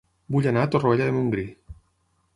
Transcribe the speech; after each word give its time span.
Vull 0.35 0.47
anar 0.51 0.63
a 0.63 0.69
Torroella 0.75 1.11
de 1.11 1.17
Montgrí 1.19 1.47